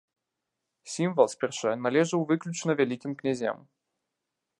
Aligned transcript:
Сімвал 0.93 1.27
спярша 1.33 1.73
належаў 1.85 2.25
выключна 2.31 2.71
вялікім 2.81 3.11
князям. 3.21 3.57